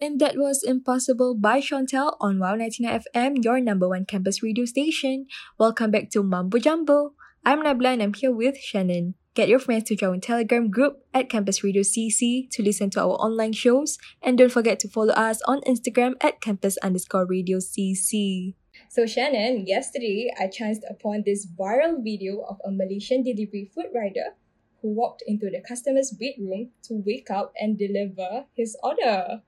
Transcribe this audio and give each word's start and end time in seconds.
And 0.00 0.20
that 0.20 0.36
was 0.36 0.62
Impossible 0.62 1.34
by 1.34 1.58
Shontelle 1.58 2.16
on 2.20 2.38
Wow 2.38 2.54
99 2.54 3.02
FM, 3.16 3.42
your 3.42 3.58
number 3.60 3.88
one 3.88 4.04
campus 4.04 4.44
radio 4.44 4.64
station. 4.64 5.26
Welcome 5.58 5.90
back 5.90 6.08
to 6.10 6.22
Mambo 6.22 6.58
Jumbo. 6.58 7.14
I'm 7.44 7.64
Nabla 7.64 7.94
and 7.94 8.02
I'm 8.04 8.14
here 8.14 8.30
with 8.30 8.56
Shannon. 8.56 9.14
Get 9.34 9.48
your 9.48 9.58
friends 9.58 9.88
to 9.88 9.96
join 9.96 10.20
Telegram 10.20 10.70
group 10.70 11.02
at 11.12 11.28
Campus 11.28 11.64
Radio 11.64 11.82
CC 11.82 12.48
to 12.52 12.62
listen 12.62 12.90
to 12.90 13.00
our 13.00 13.18
online 13.18 13.52
shows. 13.52 13.98
And 14.22 14.38
don't 14.38 14.52
forget 14.52 14.78
to 14.80 14.88
follow 14.88 15.14
us 15.14 15.42
on 15.48 15.62
Instagram 15.62 16.14
at 16.20 16.40
campus 16.40 16.78
underscore 16.78 17.26
radio 17.26 17.58
CC. 17.58 18.54
So 18.88 19.04
Shannon, 19.04 19.66
yesterday 19.66 20.32
I 20.38 20.46
chanced 20.46 20.84
upon 20.88 21.24
this 21.26 21.44
viral 21.44 22.04
video 22.04 22.46
of 22.48 22.58
a 22.64 22.70
Malaysian 22.70 23.24
delivery 23.24 23.68
food 23.74 23.86
rider 23.92 24.36
who 24.80 24.94
walked 24.94 25.24
into 25.26 25.50
the 25.50 25.60
customer's 25.66 26.12
bedroom 26.12 26.70
to 26.84 27.02
wake 27.04 27.32
up 27.32 27.52
and 27.58 27.76
deliver 27.76 28.44
his 28.54 28.76
order. 28.80 29.42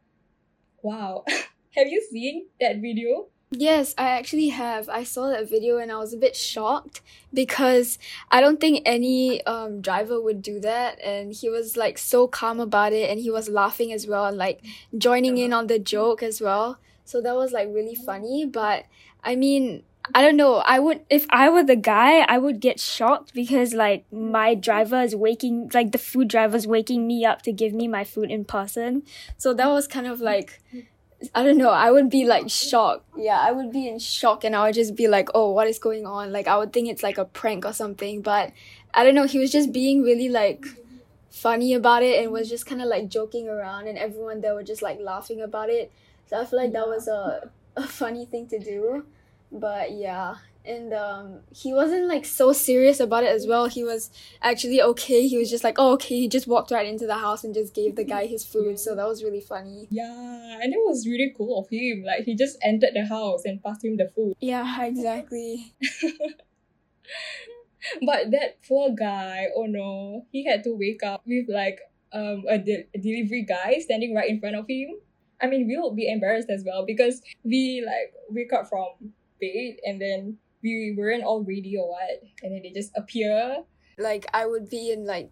Wow. 0.83 1.25
have 1.77 1.89
you 1.89 2.03
seen 2.11 2.47
that 2.61 2.77
video? 2.77 3.29
Yes, 3.53 3.95
I 3.99 4.11
actually 4.11 4.51
have. 4.51 4.89
I 4.89 5.03
saw 5.03 5.29
that 5.29 5.51
video 5.51 5.79
and 5.79 5.91
I 5.91 5.97
was 5.97 6.13
a 6.13 6.17
bit 6.17 6.37
shocked 6.37 7.01
because 7.35 7.99
I 8.31 8.41
don't 8.41 8.61
think 8.61 8.83
any 8.87 9.45
um 9.45 9.81
driver 9.81 10.21
would 10.21 10.41
do 10.41 10.61
that 10.61 11.01
and 11.01 11.33
he 11.33 11.49
was 11.49 11.77
like 11.77 11.99
so 11.99 12.29
calm 12.29 12.61
about 12.61 12.93
it 12.93 13.11
and 13.11 13.19
he 13.19 13.31
was 13.31 13.49
laughing 13.49 13.93
as 13.93 14.07
well 14.07 14.27
and 14.27 14.37
like 14.37 14.61
joining 14.97 15.37
in 15.37 15.53
on 15.53 15.67
the 15.67 15.81
joke 15.81 16.23
as 16.23 16.41
well. 16.41 16.79
So 17.05 17.21
that 17.23 17.35
was 17.35 17.51
like 17.51 17.69
really 17.73 17.97
funny, 17.97 18.47
but 18.47 18.85
I 19.25 19.35
mean, 19.35 19.83
I 20.15 20.23
don't 20.23 20.37
know. 20.37 20.57
I 20.57 20.79
would 20.79 21.03
if 21.09 21.27
I 21.31 21.49
were 21.51 21.63
the 21.63 21.77
guy, 21.77 22.21
I 22.21 22.39
would 22.39 22.61
get 22.61 22.81
shocked 22.81 23.33
because 23.35 23.75
like 23.75 24.11
my 24.13 24.55
driver 24.55 25.03
is 25.03 25.15
waking 25.15 25.71
like 25.73 25.93
the 25.93 25.99
food 25.99 26.29
driver's 26.29 26.67
waking 26.67 27.07
me 27.07 27.25
up 27.25 27.43
to 27.43 27.53
give 27.53 27.73
me 27.73 27.87
my 27.87 28.05
food 28.05 28.31
in 28.31 28.45
person. 28.45 29.03
So 29.37 29.55
that 29.55 29.69
was 29.69 29.87
kind 29.87 30.07
of 30.07 30.21
like 30.21 30.61
I 31.35 31.43
don't 31.43 31.59
know, 31.59 31.71
I 31.71 31.91
would 31.91 32.09
be 32.09 32.25
like 32.25 32.49
shocked. 32.49 33.05
Yeah, 33.17 33.39
I 33.39 33.53
would 33.53 33.73
be 33.73 33.87
in 33.87 33.99
shock 33.99 34.43
and 34.43 34.57
I 34.57 34.65
would 34.65 34.75
just 34.75 34.97
be 34.97 35.07
like, 35.07 35.29
oh, 35.35 35.51
what 35.51 35.69
is 35.69 35.79
going 35.79 36.07
on? 36.07 36.33
Like, 36.33 36.49
I 36.49 36.57
would 36.57 36.73
think 36.73 36.89
it's 36.89 37.03
like 37.03 37.19
a 37.19 37.27
prank 37.27 37.67
or 37.67 37.75
something. 37.75 38.23
But 38.23 38.53
I 38.95 39.05
don't 39.05 39.15
know, 39.15 39.27
he 39.27 39.39
was 39.39 39.53
just 39.53 39.71
being 39.71 40.03
really 40.03 40.31
like 40.31 40.65
funny 41.31 41.75
about 41.75 42.03
it 42.03 42.23
and 42.23 42.33
was 42.33 42.49
just 42.49 42.65
kind 42.65 42.81
of 42.81 42.89
like 42.89 43.09
joking 43.09 43.49
around 43.49 43.87
and 43.87 43.99
everyone 43.99 44.41
there 44.41 44.55
were 44.55 44.63
just 44.63 44.81
like 44.81 44.99
laughing 44.99 45.43
about 45.43 45.69
it. 45.69 45.93
So 46.27 46.41
I 46.41 46.47
feel 46.47 46.59
like 46.59 46.73
that 46.73 46.89
was 46.89 47.07
a, 47.07 47.51
a 47.77 47.87
funny 47.87 48.25
thing 48.25 48.47
to 48.49 48.59
do. 48.59 49.05
But 49.53 49.93
yeah, 49.93 50.37
and 50.65 50.93
um 50.93 51.41
he 51.51 51.73
wasn't 51.73 52.07
like 52.07 52.25
so 52.25 52.53
serious 52.53 53.01
about 53.01 53.25
it 53.25 53.31
as 53.31 53.47
well. 53.47 53.67
He 53.67 53.83
was 53.83 54.11
actually 54.43 54.81
okay. 54.83 55.27
He 55.27 55.39
was 55.39 55.51
just 55.51 55.65
like 55.65 55.77
oh 55.79 55.93
okay. 55.95 56.17
He 56.21 56.29
just 56.29 56.47
walked 56.47 56.71
right 56.71 56.87
into 56.87 57.07
the 57.07 57.17
house 57.17 57.45
and 57.45 57.55
just 57.55 57.75
gave 57.75 57.97
the 57.97 58.05
guy 58.05 58.27
his 58.27 58.45
food. 58.45 58.79
So 58.79 58.95
that 58.95 59.07
was 59.09 59.25
really 59.25 59.41
funny. 59.41 59.89
Yeah 59.91 60.59
and 60.63 60.73
it 60.73 60.81
was 60.85 61.07
really 61.07 61.33
cool 61.37 61.59
of 61.61 61.69
him. 61.71 62.05
Like 62.05 62.25
he 62.25 62.35
just 62.35 62.59
entered 62.63 62.91
the 62.95 63.07
house 63.07 63.45
and 63.45 63.63
passed 63.63 63.85
him 63.85 63.97
the 63.97 64.09
food. 64.15 64.35
Yeah 64.41 64.85
exactly. 64.85 65.75
But 68.05 68.31
that 68.33 68.59
poor 68.69 68.91
guy 68.95 69.47
oh 69.57 69.65
no 69.65 70.27
he 70.31 70.45
had 70.45 70.63
to 70.65 70.77
wake 70.77 71.03
up 71.03 71.23
with 71.27 71.47
like 71.49 71.79
um 72.13 72.45
a, 72.49 72.59
de- 72.59 72.87
a 72.95 72.99
delivery 72.99 73.43
guy 73.43 73.79
standing 73.81 74.15
right 74.15 74.29
in 74.29 74.39
front 74.39 74.57
of 74.57 74.67
him. 74.69 74.97
I 75.41 75.47
mean 75.47 75.67
we'll 75.67 75.95
be 75.95 76.07
embarrassed 76.11 76.51
as 76.51 76.63
well 76.65 76.85
because 76.85 77.23
we 77.43 77.83
like 77.85 78.13
wake 78.29 78.53
up 78.53 78.69
from 78.69 79.15
and 79.85 80.01
then 80.01 80.39
we 80.63 80.95
weren't 80.97 81.25
all 81.25 81.43
ready 81.43 81.77
or 81.79 81.89
what, 81.89 82.23
and 82.43 82.55
then 82.55 82.63
they 82.63 82.71
just 82.71 82.93
appear. 82.97 83.65
Like 83.99 84.27
I 84.33 84.47
would 84.47 84.69
be 84.69 84.91
in 84.91 85.07
like 85.07 85.31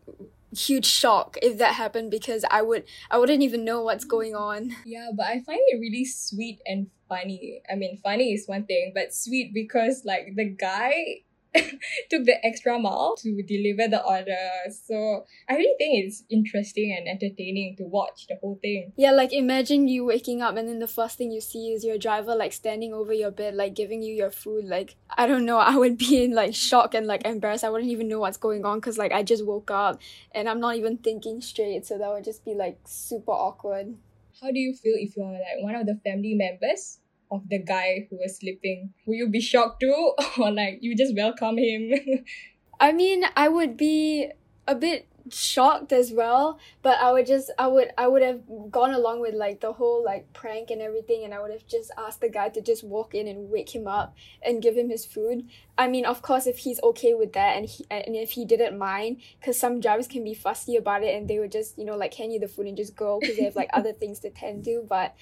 huge 0.57 0.87
shock 0.87 1.37
if 1.43 1.59
that 1.59 1.75
happened 1.75 2.11
because 2.11 2.45
I 2.51 2.63
would 2.63 2.85
I 3.11 3.19
wouldn't 3.19 3.43
even 3.43 3.65
know 3.65 3.83
what's 3.83 4.05
going 4.05 4.35
on. 4.35 4.75
Yeah, 4.87 5.11
but 5.17 5.27
I 5.27 5.41
find 5.41 5.61
it 5.67 5.81
really 5.81 6.05
sweet 6.05 6.61
and 6.67 6.89
funny. 7.09 7.63
I 7.71 7.75
mean, 7.75 7.99
funny 8.03 8.33
is 8.33 8.47
one 8.47 8.65
thing, 8.65 8.93
but 8.95 9.15
sweet 9.15 9.53
because 9.55 10.03
like 10.05 10.35
the 10.37 10.45
guy 10.45 11.23
took 12.11 12.25
the 12.25 12.35
extra 12.45 12.79
mile 12.79 13.15
to 13.19 13.43
deliver 13.43 13.89
the 13.89 14.03
order. 14.05 14.49
So 14.71 15.25
I 15.49 15.55
really 15.55 15.75
think 15.79 16.05
it's 16.05 16.25
interesting 16.31 16.95
and 16.97 17.09
entertaining 17.09 17.77
to 17.77 17.85
watch 17.85 18.27
the 18.29 18.37
whole 18.41 18.59
thing. 18.61 18.93
Yeah, 18.97 19.13
like 19.13 19.33
imagine 19.33 19.89
you 19.89 20.05
waking 20.05 20.43
up 20.43 20.57
and 20.57 20.69
then 20.69 20.79
the 20.79 20.89
first 20.89 21.17
thing 21.19 21.31
you 21.31 21.41
see 21.41 21.73
is 21.73 21.85
your 21.85 21.99
driver 21.99 22.35
like 22.35 22.53
standing 22.53 22.93
over 22.93 23.13
your 23.13 23.31
bed, 23.31 23.55
like 23.55 23.75
giving 23.75 24.03
you 24.03 24.15
your 24.15 24.31
food. 24.31 24.65
Like, 24.65 24.97
I 25.17 25.27
don't 25.27 25.45
know, 25.45 25.59
I 25.69 25.77
would 25.77 25.99
be 25.99 26.25
in 26.25 26.35
like 26.35 26.55
shock 26.55 26.95
and 26.95 27.07
like 27.07 27.25
embarrassed. 27.25 27.65
I 27.65 27.71
wouldn't 27.71 27.91
even 27.91 28.09
know 28.09 28.21
what's 28.21 28.37
going 28.39 28.65
on 28.65 28.79
because 28.79 28.99
like 28.99 29.13
I 29.13 29.23
just 29.23 29.45
woke 29.45 29.71
up 29.71 30.01
and 30.33 30.49
I'm 30.49 30.61
not 30.61 30.77
even 30.77 30.99
thinking 30.99 31.41
straight. 31.41 31.87
So 31.87 31.99
that 31.99 32.09
would 32.09 32.25
just 32.25 32.45
be 32.45 32.55
like 32.55 32.79
super 32.85 33.33
awkward. 33.33 33.95
How 34.41 34.53
do 34.53 34.59
you 34.59 34.75
feel 34.75 34.95
if 34.97 35.17
you're 35.17 35.27
like 35.27 35.63
one 35.63 35.75
of 35.75 35.87
the 35.87 35.99
family 36.05 36.35
members 36.35 37.01
of 37.31 37.49
the 37.49 37.59
guy 37.59 38.07
who 38.09 38.17
was 38.17 38.39
sleeping? 38.39 38.93
Will 39.07 39.15
you 39.15 39.29
be 39.29 39.41
shocked 39.41 39.81
too? 39.81 40.15
or 40.39 40.51
like 40.51 40.79
you 40.81 40.97
just 40.97 41.15
welcome 41.17 41.59
him? 41.59 42.25
I 42.81 42.93
mean, 42.93 43.25
I 43.37 43.49
would 43.49 43.77
be 43.77 44.31
a 44.67 44.75
bit 44.75 45.09
shocked 45.33 45.93
as 45.93 46.13
well 46.13 46.59
but 46.83 46.99
i 47.01 47.13
would 47.13 47.27
just 47.27 47.51
i 47.59 47.67
would 47.67 47.91
i 47.99 48.07
would 48.07 48.23
have 48.23 48.41
gone 48.71 48.93
along 48.93 49.21
with 49.21 49.35
like 49.35 49.61
the 49.61 49.73
whole 49.73 50.03
like 50.05 50.31
prank 50.33 50.71
and 50.71 50.81
everything 50.81 51.25
and 51.25 51.35
i 51.35 51.41
would 51.41 51.51
have 51.51 51.67
just 51.67 51.91
asked 51.99 52.21
the 52.21 52.29
guy 52.29 52.49
to 52.49 52.61
just 52.61 52.85
walk 52.85 53.15
in 53.15 53.27
and 53.27 53.51
wake 53.51 53.75
him 53.75 53.87
up 53.87 54.17
and 54.43 54.63
give 54.63 54.77
him 54.77 54.89
his 54.89 55.05
food 55.05 55.47
i 55.77 55.87
mean 55.89 56.05
of 56.05 56.23
course 56.23 56.47
if 56.47 56.59
he's 56.59 56.81
okay 56.83 57.15
with 57.15 57.33
that 57.33 57.57
and 57.57 57.67
he 57.67 57.85
and 57.91 58.17
if 58.17 58.33
he 58.33 58.45
didn't 58.45 58.79
mind 58.79 59.21
because 59.39 59.59
some 59.59 59.81
drivers 59.81 60.09
can 60.09 60.25
be 60.25 60.35
fussy 60.35 60.77
about 60.77 61.03
it 61.03 61.15
and 61.15 61.29
they 61.29 61.39
would 61.39 61.53
just 61.53 61.79
you 61.79 61.85
know 61.85 61.97
like 61.97 62.15
hand 62.15 62.33
you 62.33 62.41
the 62.41 62.49
food 62.49 62.67
and 62.67 62.77
just 62.77 62.97
go 62.97 63.19
because 63.21 63.37
they 63.37 63.45
have 63.45 63.57
like 63.57 63.71
other 63.75 63.93
things 63.93 64.21
to 64.21 64.31
tend 64.31 64.65
to 64.65 64.85
but 64.89 65.15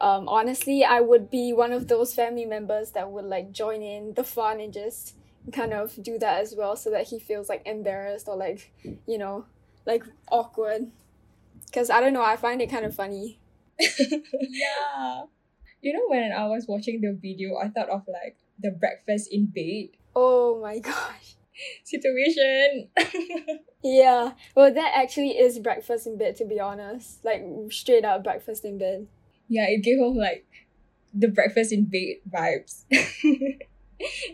um, 0.00 0.28
honestly, 0.28 0.84
I 0.84 1.00
would 1.00 1.30
be 1.30 1.52
one 1.52 1.72
of 1.72 1.88
those 1.88 2.14
family 2.14 2.44
members 2.44 2.90
that 2.92 3.10
would 3.10 3.24
like 3.24 3.52
join 3.52 3.82
in 3.82 4.14
the 4.14 4.24
fun 4.24 4.60
and 4.60 4.72
just 4.72 5.14
kind 5.52 5.72
of 5.72 6.00
do 6.02 6.18
that 6.18 6.40
as 6.40 6.54
well 6.56 6.76
so 6.76 6.90
that 6.90 7.08
he 7.08 7.18
feels 7.18 7.48
like 7.48 7.62
embarrassed 7.66 8.28
or 8.28 8.36
like, 8.36 8.72
you 9.06 9.18
know, 9.18 9.46
like 9.86 10.04
awkward. 10.30 10.90
Because 11.66 11.88
I 11.88 12.00
don't 12.00 12.12
know, 12.12 12.24
I 12.24 12.36
find 12.36 12.60
it 12.60 12.70
kind 12.70 12.84
of 12.84 12.94
funny. 12.94 13.38
yeah. 13.78 15.22
You 15.80 15.92
know, 15.92 16.06
when 16.08 16.32
I 16.32 16.46
was 16.46 16.66
watching 16.68 17.00
the 17.00 17.12
video, 17.12 17.56
I 17.56 17.68
thought 17.68 17.88
of 17.88 18.02
like 18.08 18.36
the 18.58 18.70
breakfast 18.70 19.28
in 19.32 19.46
bed. 19.46 19.96
Oh 20.14 20.60
my 20.60 20.78
gosh. 20.80 21.36
Situation. 21.84 22.88
yeah. 23.84 24.32
Well, 24.56 24.72
that 24.74 24.92
actually 24.96 25.38
is 25.38 25.58
breakfast 25.58 26.06
in 26.06 26.18
bed, 26.18 26.36
to 26.36 26.44
be 26.44 26.58
honest. 26.58 27.24
Like, 27.24 27.44
straight 27.70 28.04
up 28.04 28.24
breakfast 28.24 28.64
in 28.64 28.78
bed 28.78 29.06
yeah, 29.48 29.66
it 29.68 29.82
gave 29.82 30.00
off 30.00 30.16
like 30.16 30.46
the 31.14 31.28
breakfast 31.28 31.72
in 31.72 31.84
bed 31.84 32.16
vibes. 32.32 32.84
and 32.90 33.58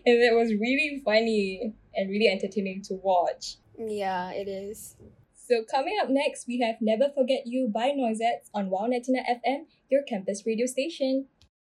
it 0.04 0.34
was 0.34 0.50
really 0.52 1.02
funny 1.04 1.74
and 1.94 2.10
really 2.10 2.28
entertaining 2.28 2.82
to 2.82 2.94
watch. 2.94 3.56
Yeah, 3.78 4.30
it 4.30 4.48
is. 4.48 4.97
So 5.34 5.64
coming 5.70 5.97
up 6.02 6.08
next, 6.10 6.47
we 6.47 6.60
have 6.60 6.76
Never 6.80 7.10
Forget 7.14 7.47
You 7.47 7.68
by 7.72 7.91
Noisettes 7.91 8.50
on 8.52 8.70
Wow 8.70 8.86
99 8.86 9.24
FM, 9.24 9.64
your 9.88 10.02
campus 10.02 10.44
radio 10.44 10.66
station. 10.66 11.26